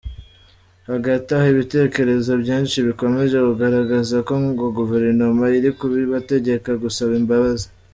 [0.89, 7.67] Hagati aho, ibitekerezo byinshi bikomeje kugaragaza ko ngo Guverinoma iri kubibategeka gusaba imbabazi.